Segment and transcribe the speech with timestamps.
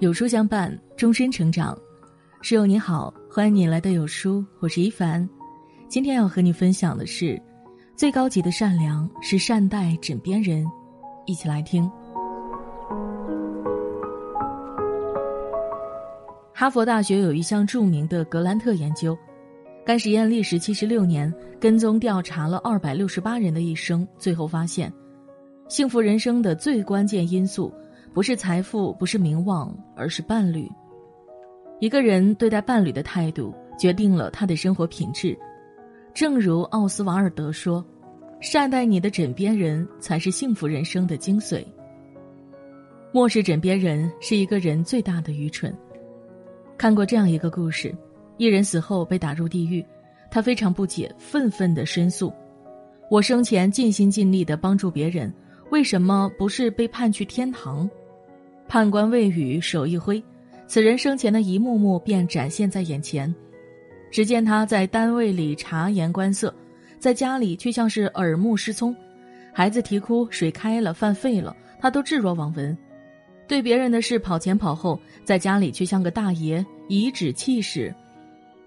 [0.00, 1.76] 有书相伴，终身成长。
[2.40, 5.28] 室友你好，欢迎你来到有书，我是一凡。
[5.88, 7.38] 今天要和你分享的是，
[7.96, 10.66] 最高级的善良是善待枕边人。
[11.26, 11.84] 一起来听。
[16.54, 19.14] 哈佛大学有一项著名的格兰特研究，
[19.84, 24.90] 该实验历时七十六年，跟踪调查了二百六十八人的一生，最后发现，
[25.68, 27.70] 幸福人生的最关键因素。
[28.12, 30.68] 不是财富，不是名望，而是伴侣。
[31.78, 35.38] 一个人对待伴侣的态度，决定了他的生活品质。
[36.12, 37.84] 正如奥斯瓦尔德说
[38.42, 41.64] ：“善待你的枕边人，才是幸福人生的精髓。”
[43.12, 45.72] 漠视枕边人是一个人最大的愚蠢。
[46.76, 47.94] 看过这样一个故事：
[48.38, 49.84] 一人死后被打入地狱，
[50.32, 52.32] 他非常不解，愤愤的申诉
[53.08, 55.32] ：“我生前尽心尽力的帮助别人，
[55.70, 57.88] 为什么不是被判去天堂？”
[58.70, 60.22] 判官未语，手一挥，
[60.68, 63.34] 此人生前的一幕幕便展现在眼前。
[64.12, 66.54] 只见他在单位里察言观色，
[67.00, 68.94] 在家里却像是耳目失聪。
[69.52, 72.78] 孩子啼哭，水开了，饭废了，他都置若罔闻。
[73.48, 77.92] 对别人的事跑前跑后，在家里却像个大爷，颐指气使；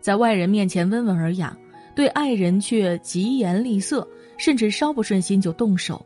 [0.01, 1.57] 在外人面前温文尔雅，
[1.95, 4.05] 对爱人却疾言厉色，
[4.37, 6.05] 甚至稍不顺心就动手。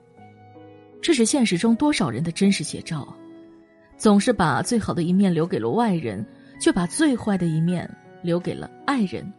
[1.01, 3.17] 这是现实中多少人的真实写照啊！
[3.97, 6.23] 总是把最好的一面留给了外人，
[6.61, 7.89] 却把最坏的一面
[8.21, 9.31] 留给了爱人。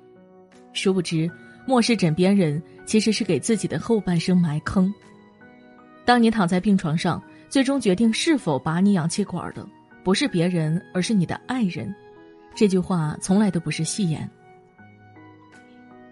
[0.73, 1.31] 殊不知，
[1.67, 4.93] 漠视枕边人其实是给自己的后半生埋坑。
[6.05, 9.67] 当你躺在病床上，最终决定是否拔你氧气管的，
[10.03, 11.95] 不是别人，而是你的爱人。
[12.55, 14.29] 这句话从来都不是戏言。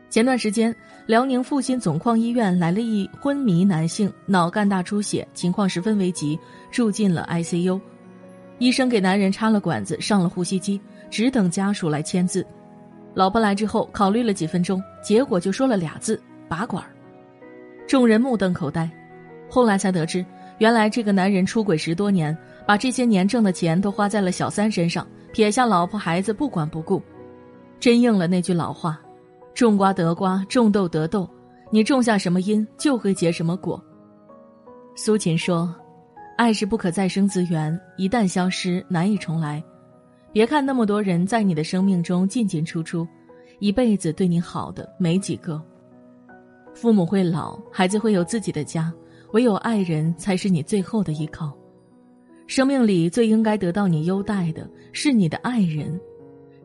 [0.09, 0.75] 前段时间，
[1.07, 6.39] 辽宁阜新总矿医院来了一昏迷男性，脑干大出血，情况十分危急，
[6.71, 7.81] 住进了 ICU。
[8.59, 12.47] 医生给男人插了管子，上了呼吸机，只等家属来签字。
[13.15, 16.85] 老婆来之后，考虑了几分钟，结果就说了俩字：“拔管。”
[17.87, 18.91] 众人目瞪口呆。
[19.49, 20.25] 后来才得知，
[20.59, 22.37] 原来这个男人出轨十多年，
[22.67, 27.01] 把这些年挣的钱都花在了小三身上，撇下老婆孩子不管不顾。
[27.79, 28.99] 真应了那句老话
[29.55, 31.29] ：“种瓜得瓜，种豆得豆。
[31.71, 33.83] 你种下什么因，就会结什么果。”
[34.97, 35.75] 苏秦说。
[36.37, 39.63] 爱是不可再生资源，一旦消失，难以重来。
[40.33, 43.09] 别看那么多人在你的生命中进进出出，
[43.59, 45.61] 一辈子对你好的没几个。
[46.75, 48.93] 父母会老，孩子会有自己的家，
[49.33, 51.57] 唯有爱人才是你最后的依靠。
[52.47, 55.99] 生命里最应该得到你优待的是你的爱人，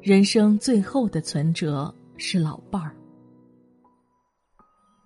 [0.01, 2.93] 人生最后的存折是老伴儿。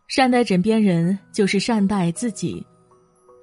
[0.07, 2.65] 善待枕边人，就是善待自己。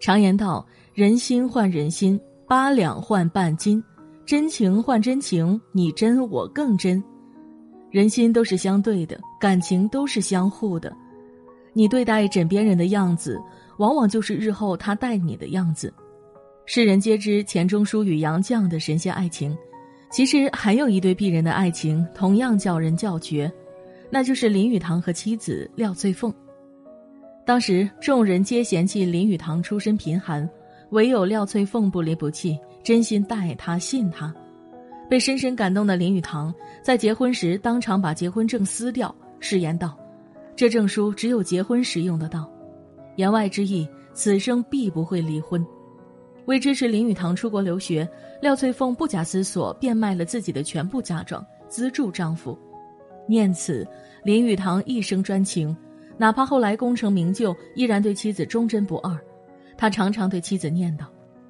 [0.01, 0.67] 常言道。
[0.95, 3.83] 人心换人心，八两换半斤，
[4.27, 7.03] 真情换真情，你真我更真。
[7.91, 10.95] 人心都是相对的，感情都是相互的。
[11.73, 13.41] 你对待枕边人的样子，
[13.79, 15.91] 往往就是日后他待你的样子。
[16.67, 19.57] 世人皆知钱钟书与杨绛的神仙爱情，
[20.11, 23.51] 其实还有一对璧人的爱情同样叫人叫绝，
[24.11, 26.31] 那就是林语堂和妻子廖翠凤。
[27.47, 30.47] 当时众人皆嫌弃林语堂出身贫寒。
[30.93, 34.33] 唯有廖翠凤不离不弃，真心待他，信他。
[35.09, 39.99] 被深深感动的林语堂，在结婚时当场把结婚证撕掉，誓言道
[40.55, 42.51] ：“这证书只有结婚时用得到。”
[43.17, 45.67] 言外之意，此生必不会离婚。
[46.45, 48.07] 为支持林语堂出国留学，
[48.43, 52.59] 廖翠凤不假思索变卖了自己的全部嫁妆，资助丈夫。
[53.27, 53.87] 念此，
[54.25, 55.75] 林语堂一生专情，
[56.19, 59.19] 哪怕后来功成名就，依然对妻子忠贞不二。
[59.83, 61.03] 他常常对妻子念叨：“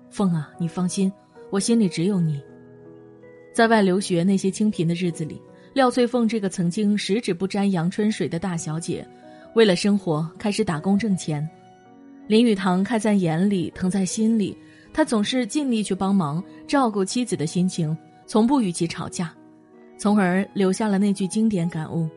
[0.09, 1.13] 凤啊，你放心，
[1.51, 2.41] 我心里只有你。”
[3.53, 5.39] 在外留学那些清贫的日子里，
[5.75, 9.07] 廖翠凤这个曾经十指不沾阳春水的大小姐，
[9.55, 11.47] 为了生活开始打工挣钱。
[12.27, 14.57] 林语堂看在眼里，疼在心里，
[14.95, 17.95] 他总是尽力去帮忙照顾妻子的心情，
[18.27, 19.31] 从不与其吵架，
[19.99, 22.09] 从而留下了那句经典感悟：“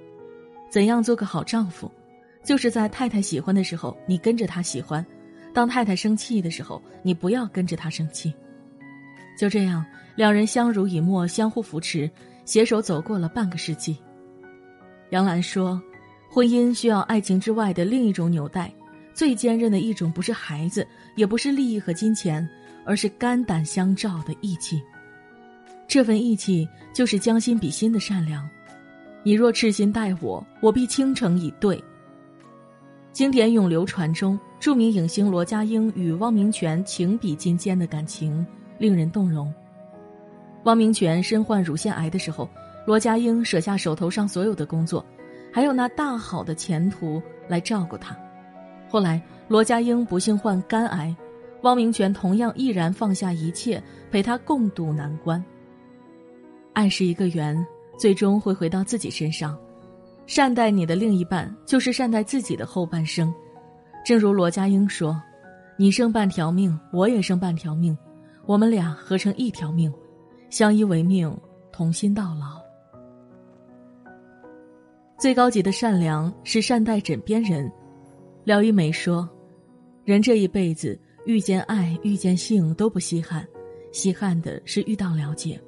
[0.72, 1.92] 怎样做个好丈夫，
[2.42, 5.06] 就是在太太喜欢的时候，你跟着她喜欢。”
[5.56, 8.34] 当太太生气的时候，你不要跟着她生气。
[9.40, 9.86] 就这样，
[10.18, 12.12] 两人相濡以沫，相互扶持，
[12.44, 13.98] 携手走过了半个世纪。
[15.12, 15.81] 杨澜说
[16.30, 18.69] ：“婚姻需要爱情之外的另一种纽带，
[19.13, 20.86] 最坚韧的一种不是孩子，
[21.16, 22.46] 也不是利益和金钱，
[22.86, 24.81] 而是肝胆相照的义气。
[25.88, 28.46] 这份义气就是将心比心的善良。
[29.24, 31.81] 你若赤心待我，我必倾城以对。”
[33.16, 38.46] 经典永流传中，著名影星罗家英与汪明荃情比金坚的感情
[38.78, 39.54] 令人动容。
[40.66, 42.50] 汪明荃身患乳腺癌的时候，
[42.86, 45.04] 罗家英舍下手头上所有的工作，
[45.50, 48.14] 还有那大好的前途来照顾他。
[48.90, 51.16] 后来罗家英不幸患肝癌，
[51.62, 53.82] 汪明荃同样毅然放下一切，
[54.12, 55.42] 陪他共度难关。
[56.74, 57.66] 爱是一个圆，
[57.98, 59.58] 最终会回到自己身上。
[60.27, 63.33] 善待你的另一半，就是善待自己的后半生。
[64.04, 65.22] 正如罗家英说
[65.77, 67.95] ：“你生半条命，我也生半条命，
[68.45, 69.94] 我们俩合成一条命，
[70.50, 71.36] 相依为命，
[71.72, 72.60] 同心到老。”
[75.19, 77.71] 最高级的善良是善待枕边人。
[78.44, 79.30] 廖一梅说
[80.06, 83.48] ：“人这一辈子遇见爱、遇见性都不稀罕，
[83.92, 85.60] 稀罕的是遇到了解。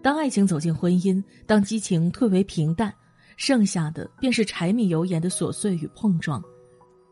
[0.00, 2.92] 当爱情走进婚姻，当激情退为平淡。”
[3.36, 6.42] 剩下的便是柴米油盐的琐碎与碰撞，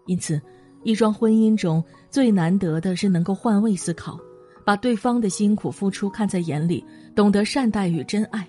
[0.07, 0.41] 因此，
[0.83, 4.19] 一桩婚姻中最难得的是能够换位思考，
[4.65, 6.85] 把对方的辛苦付出看在眼里，
[7.15, 8.49] 懂得善待与真爱。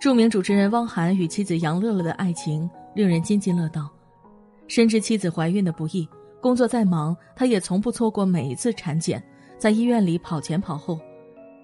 [0.00, 3.90] 著名主持人汪涵与妻子杨乐乐的爱情令人津津乐道。
[4.66, 6.08] 深知妻子怀孕的不易，
[6.40, 9.22] 工作再忙，他也从不错过每一次产检，
[9.58, 10.98] 在医院里跑前跑后。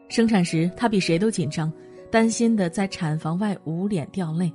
[0.08, 1.72] 生产时，他比谁都紧张，
[2.10, 4.52] 担心的在产房外捂脸掉泪。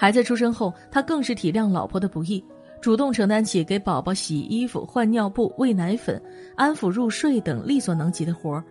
[0.00, 2.42] 孩子出生后，他更是体谅老婆的不易，
[2.80, 6.22] 主动承担起给宝宝洗衣服、换尿布、喂奶粉、
[6.54, 8.62] 安抚入睡等力所能及的活儿，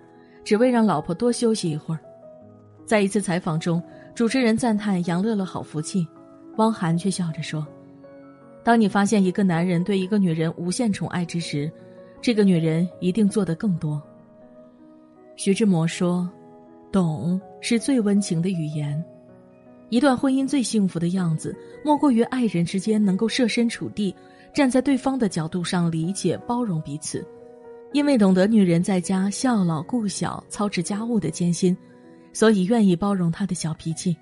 [0.46, 2.00] 只为让老婆多休息一会儿。
[2.86, 3.84] 在一次采访中，
[4.16, 6.08] 主持人赞叹杨乐乐好福气，
[6.56, 7.68] 汪涵却笑着说
[8.64, 11.70] ：“当你发现一个男人对一个女人无限宠爱之时，
[12.22, 14.02] 这个女人一定做得更多。”
[15.36, 16.30] 徐志摩说
[16.90, 19.04] ：“懂是最温情的语言。”
[19.90, 24.14] 一段婚姻最幸福的样子，莫过于爱人之间能够设身处地，
[24.54, 27.26] 站在对方的角度上理解包容彼此。
[27.94, 31.76] 因为懂得女人在家孝老顾小、操持家务的艰辛，
[32.34, 34.14] 所以愿意包容她的小脾气；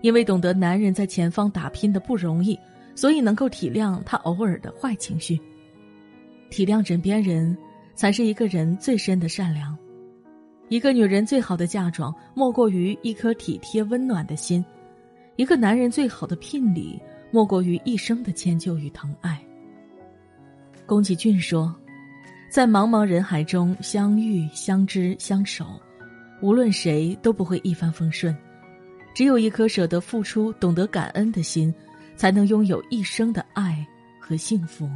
[0.00, 2.58] 因为懂得男人在前方打拼的不容易，
[2.94, 5.38] 所以能够体谅他偶尔的坏情绪。
[6.48, 7.54] 体谅枕边人，
[7.94, 9.76] 才是一个人最深的善良。
[10.70, 14.64] 一个女人最好的嫁妆，莫过于一颗体贴温暖的心。
[15.36, 17.00] 一个男人最好的聘礼，
[17.30, 19.38] 莫过于一生的迁就与疼爱。
[20.86, 21.74] 宫崎骏说
[22.50, 25.66] ：“在茫茫人海中相遇、相知、相守，
[26.40, 28.34] 无论谁都不会一帆风顺。
[29.14, 31.74] 只有一颗舍得付出、懂得感恩的心，
[32.16, 33.86] 才能拥有一生的爱
[34.18, 34.88] 和幸福。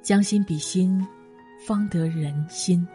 [0.00, 1.06] 将心比心，
[1.66, 2.86] 方得人心。”